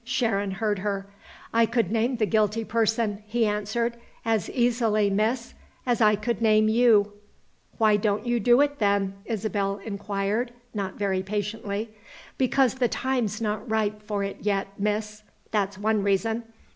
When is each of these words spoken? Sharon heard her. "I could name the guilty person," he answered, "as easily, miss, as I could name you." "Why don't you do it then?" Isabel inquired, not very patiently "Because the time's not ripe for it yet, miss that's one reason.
Sharon 0.03 0.49
heard 0.49 0.79
her. 0.79 1.05
"I 1.53 1.67
could 1.67 1.91
name 1.91 2.15
the 2.15 2.25
guilty 2.25 2.65
person," 2.65 3.21
he 3.27 3.45
answered, 3.45 3.97
"as 4.25 4.49
easily, 4.49 5.11
miss, 5.11 5.53
as 5.85 6.01
I 6.01 6.15
could 6.15 6.41
name 6.41 6.67
you." 6.67 7.13
"Why 7.77 7.97
don't 7.97 8.25
you 8.25 8.39
do 8.39 8.61
it 8.61 8.79
then?" 8.79 9.13
Isabel 9.25 9.77
inquired, 9.77 10.53
not 10.73 10.95
very 10.95 11.21
patiently 11.21 11.91
"Because 12.39 12.73
the 12.73 12.87
time's 12.89 13.39
not 13.41 13.69
ripe 13.69 14.01
for 14.01 14.23
it 14.23 14.37
yet, 14.41 14.69
miss 14.79 15.21
that's 15.51 15.77
one 15.77 16.01
reason. 16.01 16.45